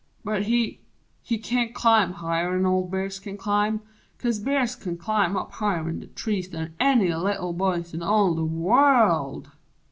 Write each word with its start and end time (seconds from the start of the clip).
But 0.23 0.45
he 0.47 0.79
He 1.21 1.37
can't 1.37 1.75
climb 1.75 2.13
higher 2.13 2.55
'an 2.55 2.65
old 2.65 2.89
Bears 2.89 3.19
kin 3.19 3.37
climb, 3.37 3.81
'Cause 4.17 4.39
Bears 4.39 4.75
kin 4.75 4.97
climb 4.97 5.37
up 5.37 5.51
higher 5.51 5.87
in 5.87 5.99
the 5.99 6.07
trees 6.07 6.49
Than 6.49 6.73
any 6.79 7.13
little 7.13 7.53
Boys 7.53 7.93
in 7.93 8.01
all 8.01 8.33
the 8.33 8.43
Wo 8.43 8.71
r 8.73 8.95
r 9.03 9.11
ld! 9.21 9.51